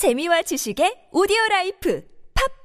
재미와 0.00 0.40
지식의 0.40 1.12
오디오 1.12 1.36
라이프 1.50 2.00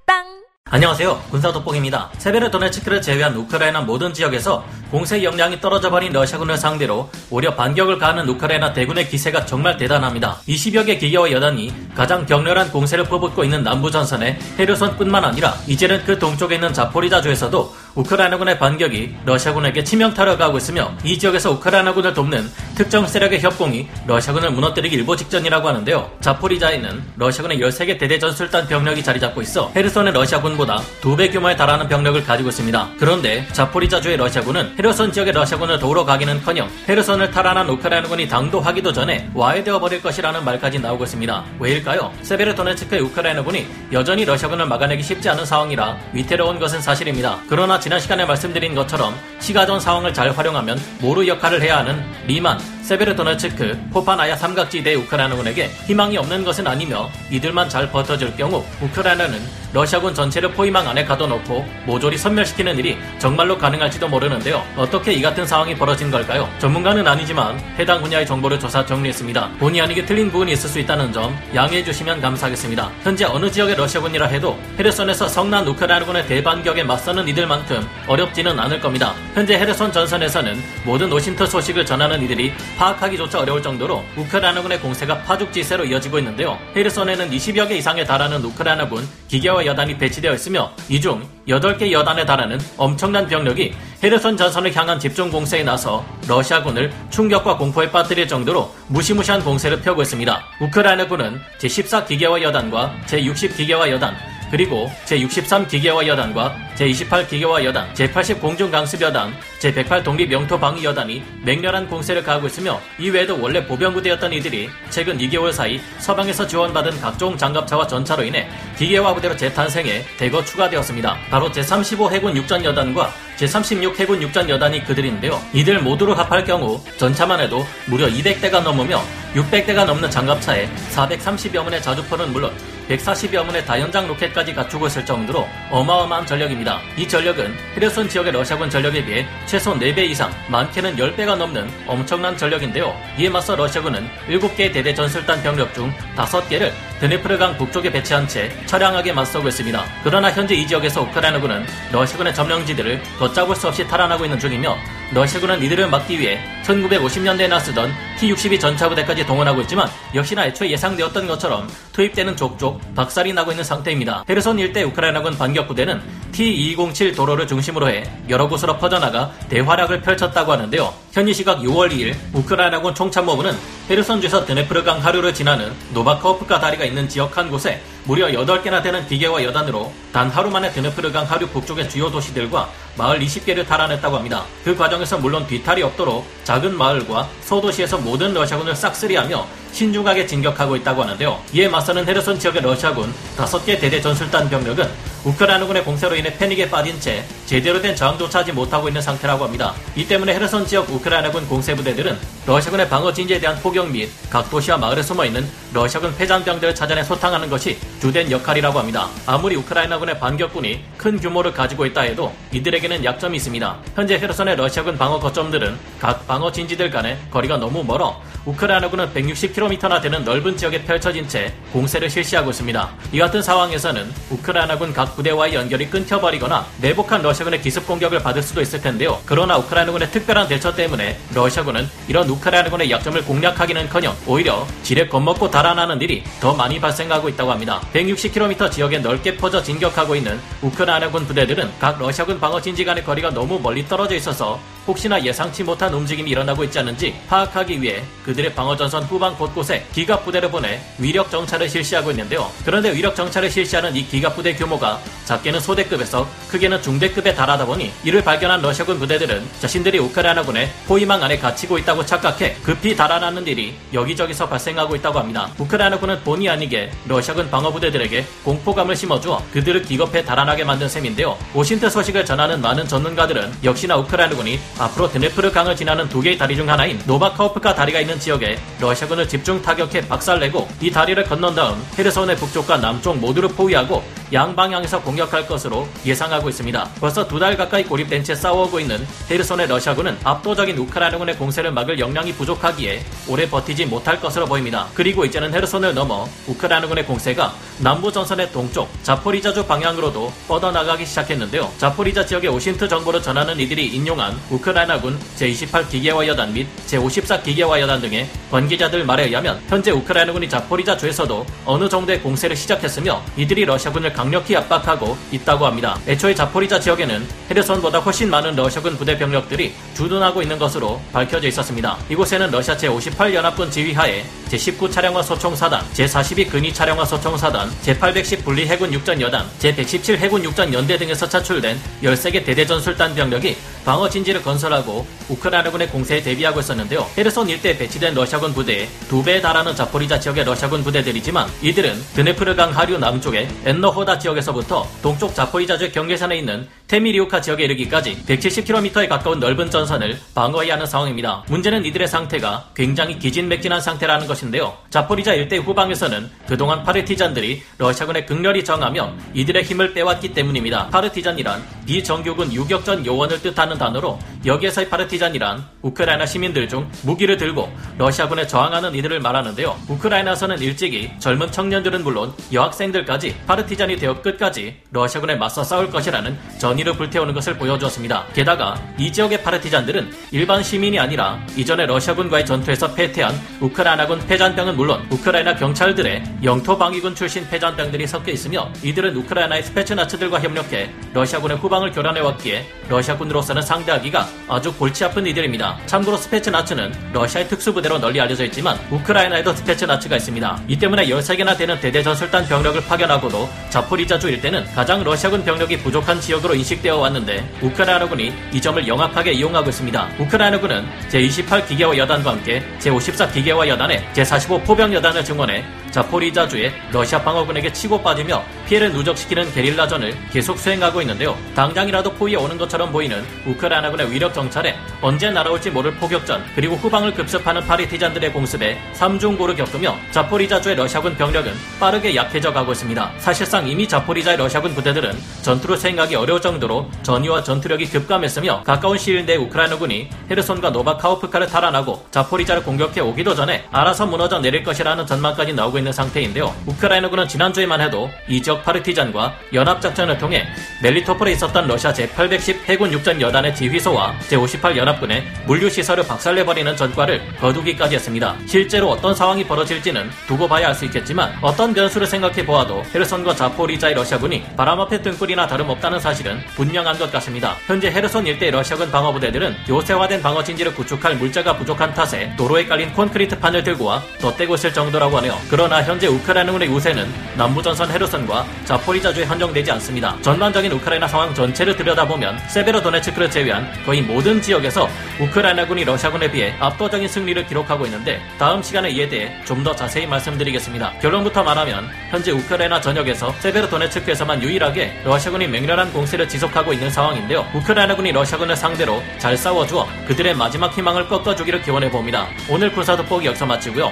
팟빵 0.07 0.45
안녕하세요. 0.71 1.21
군사 1.29 1.51
돋보기입니다. 1.51 2.09
세베르도네츠크를 2.17 3.01
제외한 3.01 3.35
우크라이나 3.35 3.81
모든 3.81 4.13
지역에서 4.13 4.65
공세 4.89 5.21
역량이 5.21 5.59
떨어져 5.59 5.91
버린 5.91 6.13
러시아군을 6.13 6.55
상대로 6.57 7.09
오히려 7.29 7.53
반격을 7.53 7.99
가하는 7.99 8.29
우크라이나 8.29 8.71
대군의 8.71 9.09
기세가 9.09 9.45
정말 9.45 9.75
대단합니다. 9.75 10.37
20여 10.47 10.85
개 10.85 10.97
기계화 10.97 11.29
여단이 11.29 11.73
가장 11.93 12.25
격렬한 12.25 12.71
공세를 12.71 13.03
퍼붓고 13.03 13.43
있는 13.43 13.63
남부 13.63 13.91
전선의 13.91 14.39
헤르손뿐만 14.57 15.25
아니라 15.25 15.55
이제는 15.67 16.05
그 16.05 16.17
동쪽에 16.17 16.55
있는 16.55 16.73
자포리자주에서도 16.73 17.75
우크라이나군의 17.95 18.59
반격이 18.59 19.15
러시아군에게 19.25 19.83
치명타를 19.83 20.37
가하고 20.37 20.57
있으며 20.57 20.91
이 21.03 21.17
지역에서 21.17 21.51
우크라이나군을 21.51 22.13
돕는 22.13 22.51
특정 22.75 23.07
세력의 23.07 23.39
협공이 23.39 23.87
러시아군을 24.05 24.51
무너뜨리기 24.51 24.95
일보 24.97 25.15
직전이라고 25.15 25.67
하는데요. 25.67 26.11
자포리자에는 26.19 27.03
러시아군의 27.15 27.59
13개 27.59 27.97
대대 27.97 28.19
전술단 28.19 28.67
병력이 28.67 29.01
자리 29.03 29.19
잡고 29.19 29.41
있어 29.41 29.71
헤르손의 29.75 30.13
러시아군보다 30.13 30.81
두배 31.01 31.29
규모에 31.29 31.55
달하는 31.55 31.87
병력을 31.87 32.21
가지고 32.23 32.49
있습니다. 32.49 32.89
그런데 32.99 33.47
자포리자주의 33.53 34.17
러시아군은 34.17 34.75
헤르손 34.77 35.13
지역의 35.13 35.33
러시아군을 35.33 35.79
도우러 35.79 36.03
가기는커녕 36.03 36.69
헤르손을 36.89 37.31
탈환한 37.31 37.69
우크라이나군이 37.69 38.27
당도하기도 38.27 38.91
전에 38.91 39.29
와해되어 39.33 39.79
버릴 39.79 40.01
것이라는 40.01 40.43
말까지 40.43 40.79
나오고 40.79 41.05
있습니다. 41.05 41.43
왜일까요? 41.59 42.11
세베르도네츠크의 42.23 43.01
우크라이나군이 43.01 43.65
여전히 43.93 44.25
러시아군을 44.25 44.65
막아내기 44.65 45.01
쉽지 45.01 45.29
않은 45.29 45.45
상황이라 45.45 45.97
위태로운 46.13 46.59
것은 46.59 46.81
사실입니다. 46.81 47.39
그러나 47.47 47.79
지난 47.85 47.99
시간에 47.99 48.25
말씀드린 48.25 48.73
것처럼 48.73 49.13
시가전 49.37 49.79
상황을 49.79 50.11
잘 50.11 50.31
활용하면 50.31 50.81
모루 51.01 51.27
역할을 51.27 51.61
해야 51.61 51.77
하는 51.77 52.03
리만, 52.25 52.59
세베르도네츠크, 52.81 53.89
포파스나야 53.93 54.35
삼각지대 54.37 54.95
우크라이나군에게 54.95 55.67
희망이 55.85 56.17
없는 56.17 56.43
것은 56.43 56.65
아니며 56.65 57.11
이들만 57.29 57.69
잘 57.69 57.91
버텨줄 57.91 58.35
경우 58.37 58.65
우크라이나는 58.81 59.39
러시아군 59.71 60.15
전체를 60.15 60.51
포위망 60.53 60.87
안에 60.87 61.03
가둬놓고 61.03 61.65
모조리 61.85 62.17
섬멸시키는 62.17 62.79
일이 62.79 62.97
정말로 63.19 63.57
가능할지도 63.57 64.07
모르는데요. 64.07 64.63
어떻게 64.77 65.13
이 65.13 65.21
같은 65.21 65.45
상황이 65.45 65.75
벌어진 65.75 66.09
걸까요? 66.09 66.49
전문가는 66.59 67.05
아니지만 67.05 67.59
해당 67.77 68.01
분야의 68.01 68.25
정보를 68.25 68.59
조사 68.59 68.85
정리했습니다. 68.85 69.51
본의 69.59 69.81
아니게 69.81 70.05
틀린 70.05 70.31
부분이 70.31 70.53
있을 70.53 70.69
수 70.69 70.79
있다는 70.79 71.11
점 71.11 71.37
양해해 71.53 71.83
주시면 71.83 72.21
감사하겠습니다. 72.21 72.89
현재 73.03 73.25
어느 73.25 73.51
지역의 73.51 73.75
러시아군이라 73.75 74.27
해도 74.27 74.57
헤르손에서 74.79 75.27
성난 75.27 75.67
우크라이나군의 75.67 76.25
대반격에 76.27 76.83
맞서는 76.83 77.27
이들만큼 77.27 77.74
어렵지는 78.07 78.59
않을 78.59 78.79
겁니다. 78.79 79.13
현재 79.33 79.55
헤르손 79.55 79.91
전선에서는 79.91 80.61
모든 80.85 81.11
오신트 81.11 81.45
소식을 81.47 81.85
전하는 81.85 82.21
이들이 82.23 82.53
파악하기조차 82.77 83.39
어려울 83.39 83.61
정도로 83.61 84.03
우크라이나군의 84.17 84.79
공세가 84.79 85.19
파죽지세로 85.23 85.85
이어지고 85.85 86.19
있는데요. 86.19 86.57
헤르손에는 86.75 87.29
20여 87.31 87.67
개 87.67 87.77
이상에 87.77 88.03
달하는 88.03 88.43
우크라이나군 88.43 89.07
기계와 89.27 89.65
여단이 89.65 89.97
배치되어 89.97 90.33
있으며 90.33 90.71
이 90.89 90.99
중 90.99 91.21
8개 91.47 91.91
여단에 91.91 92.25
달하는 92.25 92.59
엄청난 92.77 93.27
병력이 93.27 93.73
헤르손 94.03 94.35
전선을 94.35 94.75
향한 94.75 94.99
집중 94.99 95.29
공세에 95.29 95.63
나서 95.63 96.03
러시아군을 96.27 96.91
충격과 97.11 97.57
공포에 97.57 97.91
빠뜨릴 97.91 98.27
정도로 98.27 98.73
무시무시한 98.87 99.43
공세를 99.43 99.81
펴고 99.81 100.01
있습니다. 100.01 100.43
우크라이나군은 100.61 101.39
제14 101.59 102.07
기계화 102.07 102.41
여단과 102.41 102.95
제60 103.05 103.55
기계화 103.57 103.91
여단 103.91 104.15
그리고 104.55 104.89
제63 105.03 105.67
기계화 105.67 106.07
여단과 106.07 106.55
제28 106.77 107.27
기계화 107.27 107.65
여단, 107.65 107.93
제80 107.93 108.39
공중 108.39 108.71
강습 108.71 109.01
여단, 109.01 109.33
제108 109.59 110.01
독립 110.01 110.31
영토 110.31 110.57
방위 110.57 110.85
여단이 110.85 111.21
맹렬한 111.43 111.89
공세를 111.89 112.23
가하고 112.23 112.47
있으며 112.47 112.79
이외에도 112.97 113.37
원래 113.41 113.65
보병부대였던 113.65 114.31
이들이 114.31 114.69
최근 114.89 115.17
2개월 115.17 115.51
사이 115.51 115.81
서방에서 115.99 116.47
지원받은 116.47 117.01
각종 117.01 117.35
장갑차와 117.35 117.85
전차로 117.87 118.23
인해 118.23 118.47
기계화 118.77 119.13
부대로 119.13 119.35
재탄생해 119.35 120.05
대거 120.15 120.45
추가되었습니다. 120.45 121.17
바로 121.29 121.51
제35 121.51 122.13
해군 122.13 122.37
육전 122.37 122.63
여단과 122.63 123.11
제36 123.35 123.99
해군 123.99 124.21
육전 124.21 124.49
여단이 124.49 124.85
그들인데요. 124.85 125.37
이들 125.51 125.81
모두로 125.81 126.15
합할 126.15 126.45
경우 126.45 126.81
전차만 126.95 127.41
해도 127.41 127.65
무려 127.87 128.07
200대가 128.07 128.63
넘으며 128.63 129.03
600대가 129.33 129.83
넘는 129.83 130.09
장갑차에 130.09 130.69
430여 130.93 131.61
문의 131.61 131.81
자주포는 131.81 132.31
물론 132.31 132.53
140여 132.89 133.43
문의 133.45 133.65
다연장 133.65 134.07
로켓까지 134.07 134.53
갖추고 134.53 134.87
있을 134.87 135.05
정도로 135.05 135.47
어마어마한 135.71 136.25
전력입니다. 136.25 136.81
이 136.97 137.07
전력은 137.07 137.55
헤르손 137.75 138.07
지역의 138.07 138.31
러시아군 138.31 138.69
전력에 138.69 139.03
비해 139.03 139.25
최소 139.45 139.73
4배 139.73 139.99
이상, 140.09 140.31
많게는 140.49 140.95
10배가 140.95 141.35
넘는 141.35 141.69
엄청난 141.87 142.37
전력인데요. 142.37 142.95
이에 143.17 143.29
맞서 143.29 143.55
러시아군은 143.55 144.07
7개의 144.27 144.73
대대 144.73 144.93
전술단 144.93 145.41
병력 145.41 145.73
중 145.73 145.91
5개를 146.15 146.71
드네프르강 146.99 147.57
북쪽에 147.57 147.91
배치한 147.91 148.27
채 148.27 148.49
처량하게 148.65 149.13
맞서고 149.13 149.49
있습니다. 149.49 149.83
그러나 150.03 150.31
현재 150.31 150.55
이 150.55 150.65
지역에서 150.65 151.01
우크라이나군은 151.01 151.65
러시아군의 151.91 152.33
점령지들을 152.33 153.01
걷잡을 153.19 153.55
수 153.55 153.67
없이 153.67 153.85
탈환하고 153.87 154.25
있는 154.25 154.39
중이며 154.39 154.75
러시아군은 155.13 155.61
이들을 155.61 155.87
막기 155.89 156.19
위해 156.19 156.39
1950년대에나 156.63 157.59
쓰던 157.59 157.91
T-62 158.19 158.59
전차부대까지 158.59 159.25
동원하고 159.25 159.61
있지만 159.61 159.87
역시나 160.13 160.45
애초에 160.47 160.71
예상되었던 160.71 161.27
것처럼 161.27 161.69
투입되는 161.93 162.35
족족 162.35 162.81
박살이 162.95 163.33
나고 163.33 163.51
있는 163.51 163.63
상태입니다. 163.63 164.23
헤르손 164.27 164.57
일대 164.59 164.83
우크라이나군 164.83 165.37
반격부대는 165.37 166.01
T-207 166.31 167.15
도로를 167.15 167.47
중심으로 167.47 167.89
해 167.89 168.03
여러 168.29 168.47
곳으로 168.47 168.77
퍼져나가 168.77 169.31
대활약을 169.49 170.01
펼쳤다고 170.01 170.51
하는데요. 170.53 171.04
현지 171.15 171.33
시각 171.33 171.59
6월 171.61 171.93
2일 171.93 172.13
우크라이나군 172.33 172.93
총참모부는 172.93 173.55
헤르손주에서 173.89 174.43
드네프르강 174.43 175.01
하류를 175.01 175.33
지나는 175.33 175.71
노바커프카 175.93 176.59
다리가 176.59 176.83
있는 176.83 177.07
지역 177.07 177.37
한 177.37 177.49
곳에 177.49 177.81
무려 178.03 178.27
8개나 178.27 178.83
되는 178.83 179.07
기계화 179.07 179.41
여단으로 179.45 179.93
단 180.11 180.29
하루 180.29 180.51
만에 180.51 180.69
드네프르강 180.73 181.23
하류 181.23 181.47
북쪽의 181.47 181.89
주요 181.89 182.11
도시들과 182.11 182.69
마을 182.97 183.19
20개를 183.21 183.65
탈환했다고 183.65 184.17
합니다. 184.17 184.43
그 184.65 184.75
과정에서 184.75 185.17
물론 185.17 185.47
뒤탈이 185.47 185.83
없도록 185.83 186.27
작은 186.43 186.77
마을과 186.77 187.29
소도시에서 187.43 187.97
모든 187.99 188.33
러시아군을 188.33 188.75
싹쓸이하며 188.75 189.47
신중하게 189.71 190.27
진격하고 190.27 190.75
있다고 190.75 191.03
하는데요. 191.03 191.41
이에 191.53 191.69
맞서는 191.69 192.05
헤르손 192.05 192.39
지역의 192.39 192.61
러시아군 192.61 193.13
5개 193.37 193.79
대대 193.79 194.01
전술단 194.01 194.49
병력은 194.49 194.89
우크라이나군의 195.23 195.85
공세로 195.85 196.15
인해 196.15 196.37
패닉에 196.37 196.69
빠진 196.69 196.99
채 196.99 197.25
제대로 197.45 197.79
된 197.79 197.95
저항조차 197.95 198.39
하지 198.39 198.51
못하고 198.51 198.87
있는 198.87 199.01
상태라고 199.01 199.45
합니다. 199.45 199.73
이 199.95 200.07
때문에 200.07 200.33
헤르손 200.33 200.65
지역 200.65 200.89
우크라이나군 200.89 201.47
공세부대들은 201.47 202.17
러시아군의 202.47 202.89
방어 202.89 203.13
진지에 203.13 203.39
대한 203.39 203.55
포격 203.61 203.89
및 203.89 204.09
각 204.29 204.49
도시와 204.49 204.77
마을에 204.77 205.03
숨어 205.03 205.25
있는 205.25 205.47
러시아군 205.73 206.15
패잔병들을 206.17 206.73
찾아내 206.73 207.03
소탕하는 207.03 207.49
것이 207.49 207.77
주된 208.01 208.31
역할이라고 208.31 208.79
합니다. 208.79 209.09
아무리 209.27 209.55
우크라이나군의 209.57 210.19
반격군이 210.19 210.83
큰 210.97 211.19
규모를 211.19 211.53
가지고 211.53 211.85
있다 211.85 212.01
해도 212.01 212.33
이들에게는 212.51 213.03
약점이 213.03 213.37
있습니다. 213.37 213.77
현재 213.93 214.15
헤르손의 214.15 214.55
러시아군 214.55 214.97
방어 214.97 215.19
거점들은 215.19 215.77
각 215.99 216.25
방어 216.25 216.51
진지들 216.51 216.89
간의 216.89 217.17
거리가 217.29 217.57
너무 217.57 217.83
멀어 217.83 218.21
우크라이나군은 218.45 219.11
160km나 219.13 220.01
되는 220.01 220.23
넓은 220.23 220.55
지역에 220.55 220.83
펼쳐진 220.83 221.27
채 221.27 221.53
공세를 221.73 222.09
실시하고 222.09 222.51
있습니다. 222.51 222.89
이 223.11 223.19
같은 223.19 223.41
상황에서는 223.41 224.11
우크라이나군 224.29 224.93
각 224.93 225.15
부대와의 225.15 225.55
연결이 225.55 225.89
끊겨버리거나 225.89 226.65
내복한 226.79 227.21
러시아군의 227.35 227.61
기습 227.61 227.85
공격을 227.85 228.23
받을 228.23 228.41
수도 228.41 228.61
있을 228.61 228.81
텐데요. 228.81 229.19
그러나 229.25 229.57
우크라이나군의 229.57 230.09
특별한 230.11 230.47
대처 230.47 230.73
때문에 230.73 231.19
러시아군은 231.33 231.89
이런 232.07 232.29
우크라이나군의 232.29 232.89
약점을 232.89 233.25
공략하기는커녕 233.25 234.15
오히려 234.25 234.65
지뢰 234.83 235.07
겁먹고 235.07 235.51
달아나는 235.51 236.01
일이 236.01 236.23
더 236.39 236.53
많이 236.53 236.79
발생하고 236.79 237.27
있다고 237.29 237.51
합니다. 237.51 237.81
160km 237.93 238.71
지역에 238.71 238.99
넓게 238.99 239.35
퍼져 239.35 239.61
진격하고 239.61 240.15
있는 240.15 240.39
우크라이나군 240.61 241.27
부대들은 241.27 241.73
각 241.79 241.99
러시아군 241.99 242.39
방어 242.39 242.61
진지 242.61 242.85
간의 242.85 243.03
거리가 243.03 243.31
너무 243.31 243.59
멀리 243.59 243.85
떨어져 243.85 244.15
있어서 244.15 244.59
혹시나 244.87 245.21
예상치 245.21 245.63
못한 245.63 245.93
움직임이 245.93 246.29
일어나고 246.29 246.63
있지 246.65 246.79
않은지 246.79 247.15
파악하기 247.27 247.81
위해 247.81 248.03
그들의 248.23 248.53
방어전선 248.53 249.03
후방 249.03 249.35
곳곳에 249.35 249.85
기갑 249.93 250.23
부대를 250.23 250.51
보내 250.51 250.79
위력 250.99 251.29
정찰을 251.31 251.67
실시하고 251.67 252.11
있는데요. 252.11 252.49
그런데 252.63 252.93
위력 252.93 253.15
정찰을 253.15 253.49
실시하는 253.49 253.95
이 253.95 254.07
기갑 254.07 254.35
부대 254.35 254.53
규모가 254.53 254.99
작게는 255.25 255.59
소대급에서 255.59 256.27
크게는 256.49 256.81
중대급에 256.83 257.33
달하다 257.33 257.65
보니 257.65 257.91
이를 258.03 258.23
발견한 258.23 258.61
러시아군 258.61 258.99
부대들은 258.99 259.43
자신들이 259.59 259.97
우크라이나군의 259.97 260.69
포위망 260.87 261.23
안에 261.23 261.39
갇히고 261.39 261.79
있다고 261.79 262.05
착각해 262.05 262.57
급히 262.61 262.95
달아나는 262.95 263.47
일이 263.47 263.75
여기저기서 263.91 264.47
발생하고 264.47 264.95
있다고 264.95 265.17
합니다. 265.17 265.49
우크라이나군은 265.57 266.19
본의 266.23 266.49
아니게 266.49 266.91
러시아군 267.07 267.49
방어부대들에게 267.49 268.25
공포감을 268.43 268.95
심어주어 268.95 269.41
그들을 269.53 269.81
기겁해 269.81 270.23
달아나게 270.23 270.65
만든 270.65 270.87
셈인데요. 270.87 271.35
OSINT 271.55 271.89
소식을 271.89 272.25
전하는 272.25 272.61
많은 272.61 272.87
전문가들은 272.87 273.55
역시나 273.63 273.97
우크라이나군이 273.97 274.59
앞으로 274.77 275.09
드네프르 275.09 275.51
강을 275.51 275.75
지나는 275.75 276.07
두 276.07 276.21
개의 276.21 276.37
다리 276.37 276.55
중 276.55 276.69
하나인 276.69 277.01
노바카우프카 277.07 277.73
다리가 277.73 278.01
있는 278.01 278.19
지역에 278.19 278.59
러시아군을 278.79 279.27
집중 279.27 279.59
타격해 279.63 280.07
박살내고 280.07 280.67
이 280.79 280.91
다리를 280.91 281.23
건넌 281.23 281.55
다음 281.55 281.83
헤르손의 281.97 282.35
북쪽과 282.35 282.77
남쪽 282.77 283.17
모두를 283.17 283.49
포위하고 283.49 284.03
양방향에서 284.31 285.01
공격할 285.01 285.47
것으로 285.47 285.87
예상하고 286.05 286.49
있습니다. 286.49 286.89
두 287.23 287.39
달 287.39 287.55
가까이 287.55 287.83
고립된 287.83 288.23
채 288.23 288.35
싸워오고 288.35 288.79
있는 288.79 289.05
헤르손의 289.29 289.67
러시아군은 289.67 290.17
압도적인 290.23 290.77
우크라이나군의 290.77 291.37
공세를 291.37 291.71
막을 291.71 291.99
역량이 291.99 292.33
부족하기에 292.33 293.05
오래 293.29 293.49
버티지 293.49 293.85
못할 293.85 294.19
것으로 294.19 294.45
보입니다. 294.45 294.87
그리고 294.93 295.23
이제는 295.25 295.53
헤르손을 295.53 295.93
넘어 295.93 296.27
우크라이나군의 296.47 297.05
공세가 297.05 297.53
남부 297.79 298.11
전선의 298.11 298.51
동쪽 298.51 298.89
자포리자주 299.03 299.65
방향으로도 299.65 300.31
뻗어나가기 300.47 301.05
시작했는데요. 301.05 301.71
자포리자 301.77 302.25
지역의 302.25 302.49
OSINT 302.49 302.87
정보를 302.87 303.21
전하는 303.21 303.59
이들이 303.59 303.87
인용한 303.87 304.37
우크라이나군 304.49 305.19
제28 305.37 305.89
기계화 305.89 306.25
여단 306.27 306.53
및 306.53 306.67
제54 306.87 307.43
기계화 307.43 307.79
여단 307.81 308.01
등의 308.01 308.27
관계자들 308.51 309.05
말에 309.05 309.25
의하면 309.25 309.61
현재 309.67 309.91
우크라이나군이 309.91 310.49
자포리자 310.49 310.97
주에서도 310.97 311.45
어느 311.65 311.89
정도의 311.89 312.21
공세를 312.21 312.55
시작했으며 312.55 313.21
이들이 313.37 313.65
러시아군을 313.65 314.13
강력히 314.13 314.55
압박하고 314.55 315.17
있다고 315.31 315.65
합니다. 315.65 315.99
애초에 316.07 316.33
자포리자 316.33 316.79
지역에 316.79 317.04
는 317.05 317.27
헤르선보다 317.49 317.99
훨씬 317.99 318.29
많은 318.29 318.55
러시아군 318.55 318.97
부대 318.97 319.17
병력들이 319.17 319.73
주둔하고 319.95 320.41
있는 320.41 320.57
것으로 320.57 320.99
밝혀져 321.13 321.47
있었습니다. 321.49 321.97
이곳에는 322.09 322.49
러시아 322.49 322.75
제58 322.75 323.33
연합군 323.33 323.69
지휘하에 323.69 324.23
제19 324.49 324.91
차량화 324.91 325.21
소총사단, 325.21 325.83
제42 325.93 326.49
근위 326.49 326.73
차량화 326.73 327.05
소총사단, 327.05 327.69
제810 327.81 328.43
분리 328.43 328.67
해군 328.67 328.93
육전 328.93 329.21
여단, 329.21 329.45
제117 329.59 330.17
해군 330.17 330.43
육전 330.43 330.73
연대 330.73 330.97
등에서 330.97 331.27
차출된 331.27 331.79
13개 332.03 332.45
대대전술단 332.45 333.15
병력이 333.15 333.57
방어 333.85 334.09
진지를 334.09 334.41
건설하고 334.41 335.05
우크라이나군의 335.29 335.89
공세에 335.89 336.21
대비하고 336.21 336.59
있었는데요. 336.59 337.07
헤르손 337.17 337.49
일대에 337.49 337.77
배치된 337.77 338.13
러시아군 338.15 338.53
부대에 338.53 338.87
두 339.09 339.23
배에 339.23 339.41
달하는 339.41 339.75
자포리자 339.75 340.19
지역의 340.19 340.43
러시아군 340.45 340.83
부대들이지만 340.83 341.47
이들은 341.61 342.03
드네프르강 342.15 342.75
하류 342.75 342.97
남쪽의 342.97 343.47
엔너호다 343.65 344.19
지역에서부터 344.19 344.87
동쪽 345.01 345.35
자포리자주의 345.35 345.91
경계선에 345.91 346.37
있는 346.37 346.67
테미리우카 346.95 347.41
지역에 347.41 347.65
이르기까지 347.65 348.23
170km에 348.25 349.09
가까운 349.09 349.37
넓은 349.41 349.69
전선을 349.69 350.17
방어해야 350.33 350.75
하는 350.75 350.85
상황입니다. 350.85 351.43
문제는 351.49 351.83
이들의 351.83 352.07
상태가 352.07 352.69
굉장히 352.73 353.19
기진맥진한 353.19 353.81
상태라는 353.81 354.27
것인데요. 354.27 354.77
자포리자 354.91 355.33
일대 355.33 355.57
후방에서는 355.57 356.29
그동안 356.47 356.83
파르티잔들이 356.83 357.63
러시아군에 357.79 358.23
극렬히 358.23 358.63
저항하며 358.63 359.13
이들의 359.33 359.63
힘을 359.63 359.93
빼왔기 359.93 360.31
때문입니다. 360.31 360.87
파르티잔이란 360.87 361.61
비정규군 361.85 362.53
유격전 362.53 363.05
요원을 363.05 363.41
뜻하는 363.41 363.77
단어로 363.77 364.17
여기에서의 364.45 364.89
파르티잔이란 364.89 365.65
우크라이나 365.81 366.25
시민들 366.25 366.69
중 366.69 366.89
무기를 367.01 367.35
들고 367.35 367.69
러시아군에 367.97 368.47
저항하는 368.47 368.95
이들을 368.95 369.19
말하는데요. 369.19 369.77
우크라이나에서는 369.89 370.61
일찍이 370.61 371.11
젊은 371.19 371.51
청년들은 371.51 372.05
물론 372.05 372.31
여학생들까지 372.53 373.35
파르티잔이 373.47 373.97
되어 373.97 374.21
끝까지 374.21 374.77
러시아군에 374.91 375.35
맞서 375.35 375.61
싸울 375.61 375.89
것이라는 375.89 376.37
전 376.57 376.84
의를 376.85 376.93
불태우는 376.93 377.33
것을 377.33 377.57
보여주었습니다. 377.57 378.27
게다가 378.33 378.79
이 378.97 379.11
지역의 379.11 379.41
파르티잔들은 379.43 380.11
일반 380.31 380.61
시민이 380.61 380.99
아니라 380.99 381.43
이전에 381.57 381.85
러시아군과의 381.87 382.45
전투에서 382.45 382.93
패퇴한 382.93 383.33
우크라이나군 383.59 384.25
패잔병은 384.27 384.75
물론 384.75 385.05
우크라이나 385.09 385.55
경찰들의 385.55 386.23
영토 386.43 386.77
방위군 386.77 387.15
출신 387.15 387.47
패잔병들이 387.49 388.05
섞여 388.05 388.31
있으며 388.31 388.71
이들은 388.83 389.15
우크라이나의 389.17 389.63
스페츠나츠들과 389.63 390.39
협력해 390.39 390.91
러시아군의 391.13 391.57
후방을 391.57 391.91
교란해왔기에 391.91 392.65
러시아군으로서는 392.89 393.61
상대하기가 393.63 394.27
아주 394.47 394.73
골치 394.73 395.03
아픈 395.03 395.25
이들입니다. 395.25 395.79
참고로 395.87 396.17
스페츠나츠는 396.17 396.93
러시아의 397.13 397.47
특수부대로 397.47 397.97
널리 397.97 398.21
알려져 398.21 398.45
있지만 398.45 398.77
우크라이나에도 398.91 399.53
스페츠나츠가 399.55 400.17
있습니다. 400.17 400.61
이 400.67 400.77
때문에 400.77 401.07
13개나 401.07 401.57
되는 401.57 401.79
대대전술단 401.79 402.47
병력을 402.47 402.79
파견하고도 402.85 403.49
자포리자주 403.69 404.29
일대는 404.29 404.65
가장 404.73 405.03
러시아군 405.03 405.43
병력이 405.43 405.77
부족한 405.79 406.21
지역으로 406.21 406.53
인식되어 406.53 406.97
왔는데 406.97 407.43
우크라이나군이 407.61 408.33
이 408.53 408.61
점을 408.61 408.87
영악하게 408.87 409.33
이용하고 409.33 409.69
있습니다. 409.69 410.09
우크라이나군은 410.19 410.85
제28 411.09 411.67
기계화 411.67 411.97
여단과 411.97 412.31
함께 412.31 412.63
제54 412.79 413.33
기계화 413.33 413.67
여단에 413.67 414.11
제45 414.13 414.65
포병 414.65 414.93
여단을 414.93 415.23
증원해 415.23 415.63
자포리자주의 415.91 416.71
러시아 416.91 417.21
방어군에게 417.21 417.71
치고 417.71 418.01
빠지며 418.01 418.43
피해를 418.65 418.91
누적시키는 418.93 419.53
게릴라전을 419.53 420.15
계속 420.31 420.57
수행하고 420.57 421.01
있는데요. 421.01 421.37
당장이라도 421.53 422.13
포위해 422.13 422.35
오는 422.35 422.57
것처럼 422.57 422.91
보이는 422.91 423.23
우크라이나군의 423.45 424.11
위력 424.11 424.33
정찰에 424.33 424.75
언제 425.01 425.29
날아올지 425.29 425.69
모를 425.69 425.93
포격전 425.95 426.43
그리고 426.55 426.75
후방을 426.75 427.13
급습하는 427.13 427.61
파르티잔들의 427.65 428.33
공습에 428.33 428.79
삼중고를 428.93 429.55
겪으며 429.55 429.95
자포리자주의 430.11 430.75
러시아군 430.75 431.15
병력은 431.15 431.53
빠르게 431.79 432.15
약해져 432.15 432.51
가고 432.51 432.71
있습니다. 432.71 433.11
사실상 433.19 433.67
이미 433.67 433.87
자포리자의 433.87 434.37
러시아군 434.37 434.73
부대들은 434.73 435.15
전투를 435.43 435.77
수행하기 435.77 436.15
어려울 436.15 436.41
정도로 436.41 436.89
전의와 437.03 437.43
전투력이 437.43 437.85
급감했으며 437.89 438.63
가까운 438.63 438.97
시일 438.97 439.25
내에 439.25 439.35
우크라이나군이 439.35 440.09
헤르손과 440.29 440.71
노바카우프카를 440.71 441.47
탈환하고 441.47 442.05
자포리자를 442.11 442.63
공격해 442.63 443.01
오기도 443.01 443.35
전에 443.35 443.65
알아서 443.71 444.05
무너져 444.05 444.39
내릴 444.39 444.63
것이라는 444.63 445.05
전망까지 445.05 445.53
나오고 445.53 445.77
있는 445.77 445.91
상태인데요. 445.91 446.53
우크라이나군은 446.65 447.27
지난주에만 447.27 447.81
해도 447.81 448.09
이 448.27 448.54
지역 448.55 448.63
파르티잔과 448.63 449.35
연합작전을 449.53 450.17
통해 450.17 450.47
멜리토폴에 450.81 451.33
있었던 451.33 451.67
러시아 451.67 451.91
제810 451.91 452.63
해군 452.65 452.91
육전 452.93 453.21
여단의 453.21 453.53
지휘소와 453.55 454.15
제58 454.29 454.77
연합군의 454.77 455.23
물류시설을 455.45 456.07
박살내버리는 456.07 456.75
전과를 456.75 457.21
거두기까지 457.39 457.95
했습니다. 457.95 458.35
실제로 458.47 458.89
어떤 458.89 459.13
상황이 459.13 459.43
벌어질지는 459.43 460.09
두고 460.27 460.47
봐야 460.47 460.67
알 460.67 460.75
수 460.75 460.83
있겠지만 460.85 461.33
어떤 461.41 461.73
변수를 461.73 462.05
생각해 462.05 462.45
보아도 462.45 462.83
헤르손과 462.93 463.33
자포리자의 463.33 463.95
러시아군이 463.95 464.43
바람 464.57 464.81
앞에 464.81 465.01
등불이나 465.01 465.47
다름없다는 465.47 466.01
사실은 466.01 466.37
분명한 466.55 466.97
것 466.97 467.09
같습니다. 467.13 467.55
현재 467.65 467.89
헤르손 467.89 468.27
일대 468.27 468.51
러시아군 468.51 468.91
방어부대들은 468.91 469.55
요새화된 469.69 470.21
방어 470.21 470.43
진지를 470.43 470.73
구축할 470.75 471.15
물자가 471.15 471.55
부족한 471.55 471.93
탓에 471.93 472.33
도로에 472.35 472.65
깔린 472.65 472.91
콘크리트 472.93 473.39
판을 473.39 473.63
들고 473.63 473.85
와 473.85 474.03
덧대고 474.19 474.55
있을 474.55 474.73
정도라고 474.73 475.17
하네요. 475.17 475.37
그러나 475.49 475.81
현재 475.81 476.07
우크라이나군의 476.07 476.67
우세는 476.67 477.07
남부전선 477.37 477.89
헤르손과 477.91 478.44
자포리자주에 478.65 479.25
한정되지 479.25 479.71
않습니다. 479.71 480.15
전반적인 480.21 480.71
우크라이나 480.71 481.07
상황 481.07 481.33
전체를 481.33 481.75
들여다보면 481.75 482.39
세베로도네츠크를 482.49 483.29
제외한 483.29 483.67
거의 483.85 484.01
모든 484.01 484.41
지역에서 484.41 484.87
우크라이나군이 485.19 485.83
러시아군에 485.83 486.31
비해 486.31 486.55
압도적인 486.59 487.07
승리를 487.07 487.45
기록하고 487.47 487.85
있는데 487.85 488.21
다음 488.37 488.61
시간에 488.63 488.89
이에 488.91 489.07
대해 489.09 489.31
좀 489.43 489.65
더 489.65 489.75
자세히 489.75 490.05
말씀드리겠습니다. 490.05 490.93
결론부터 491.01 491.43
말하면 491.43 491.89
현재 492.11 492.29
우크라이나 492.29 492.79
전역에서 492.79 493.33
세베로도네츠크에서만 493.39 494.43
유일하게 494.43 495.01
러시아군이 495.03 495.47
맹렬한 495.47 495.91
공세를 495.91 496.29
지속하고 496.29 496.71
있는 496.73 496.91
상황인데요. 496.91 497.47
우크라이나군이 497.55 498.11
러시아군을 498.11 498.55
상대로 498.55 499.01
잘 499.17 499.35
싸워주어 499.35 499.87
그들의 500.07 500.35
마지막 500.35 500.71
희망을 500.77 501.07
꺾어주기를 501.07 501.63
기원해 501.63 501.89
봅니다. 501.89 502.27
오늘 502.47 502.71
군사 502.71 502.95
돋보기 502.95 503.25
여기서 503.25 503.47
마치고요. 503.47 503.91